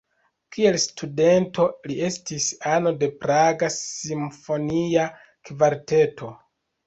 [0.55, 5.03] Kiel studento li estis ano de Praga simfonia
[5.51, 6.33] kvarteto.